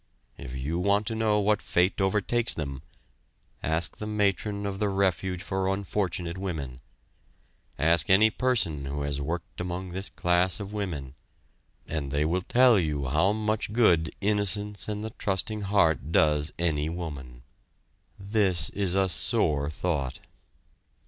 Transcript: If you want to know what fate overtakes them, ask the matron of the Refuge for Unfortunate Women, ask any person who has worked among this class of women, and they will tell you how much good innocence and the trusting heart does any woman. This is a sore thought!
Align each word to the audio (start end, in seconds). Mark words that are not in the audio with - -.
If 0.35 0.55
you 0.55 0.79
want 0.79 1.05
to 1.05 1.13
know 1.15 1.39
what 1.39 1.61
fate 1.61 2.01
overtakes 2.01 2.55
them, 2.55 2.81
ask 3.61 3.97
the 3.97 4.07
matron 4.07 4.65
of 4.65 4.79
the 4.79 4.89
Refuge 4.89 5.43
for 5.43 5.71
Unfortunate 5.71 6.39
Women, 6.39 6.79
ask 7.77 8.09
any 8.09 8.31
person 8.31 8.85
who 8.85 9.03
has 9.03 9.21
worked 9.21 9.61
among 9.61 9.89
this 9.89 10.09
class 10.09 10.59
of 10.59 10.73
women, 10.73 11.13
and 11.87 12.09
they 12.11 12.25
will 12.25 12.41
tell 12.41 12.79
you 12.79 13.09
how 13.09 13.31
much 13.31 13.73
good 13.73 14.11
innocence 14.21 14.87
and 14.87 15.03
the 15.03 15.11
trusting 15.11 15.61
heart 15.65 16.11
does 16.11 16.51
any 16.57 16.89
woman. 16.89 17.43
This 18.17 18.71
is 18.71 18.95
a 18.95 19.07
sore 19.07 19.69
thought! 19.69 20.19